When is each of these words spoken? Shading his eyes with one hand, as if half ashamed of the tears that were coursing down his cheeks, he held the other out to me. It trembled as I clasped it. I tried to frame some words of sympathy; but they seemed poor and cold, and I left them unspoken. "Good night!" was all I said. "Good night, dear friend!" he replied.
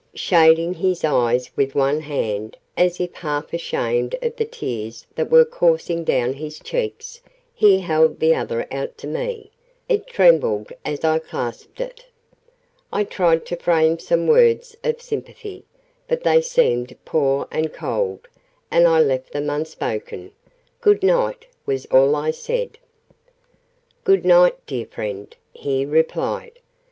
Shading 0.15 0.73
his 0.73 1.03
eyes 1.03 1.51
with 1.55 1.75
one 1.75 1.99
hand, 1.99 2.57
as 2.75 2.99
if 2.99 3.13
half 3.13 3.53
ashamed 3.53 4.15
of 4.23 4.35
the 4.35 4.45
tears 4.45 5.05
that 5.13 5.29
were 5.29 5.45
coursing 5.45 6.03
down 6.03 6.33
his 6.33 6.57
cheeks, 6.59 7.21
he 7.53 7.81
held 7.81 8.19
the 8.19 8.33
other 8.33 8.65
out 8.71 8.97
to 8.97 9.05
me. 9.05 9.51
It 9.87 10.07
trembled 10.07 10.73
as 10.83 11.03
I 11.03 11.19
clasped 11.19 11.79
it. 11.79 12.07
I 12.91 13.03
tried 13.03 13.45
to 13.45 13.55
frame 13.55 13.99
some 13.99 14.25
words 14.25 14.75
of 14.83 15.03
sympathy; 15.03 15.65
but 16.07 16.23
they 16.23 16.41
seemed 16.41 16.97
poor 17.05 17.47
and 17.51 17.71
cold, 17.71 18.27
and 18.71 18.87
I 18.87 19.01
left 19.01 19.33
them 19.33 19.51
unspoken. 19.51 20.31
"Good 20.81 21.03
night!" 21.03 21.45
was 21.67 21.85
all 21.91 22.15
I 22.15 22.31
said. 22.31 22.79
"Good 24.03 24.25
night, 24.25 24.65
dear 24.65 24.87
friend!" 24.87 25.35
he 25.53 25.85
replied. 25.85 26.53